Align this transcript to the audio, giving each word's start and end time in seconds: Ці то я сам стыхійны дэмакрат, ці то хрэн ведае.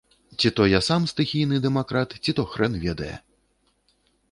Ці 0.37 0.49
то 0.59 0.63
я 0.69 0.79
сам 0.87 1.05
стыхійны 1.11 1.59
дэмакрат, 1.67 2.17
ці 2.25 2.31
то 2.41 2.47
хрэн 2.55 2.73
ведае. 2.89 3.13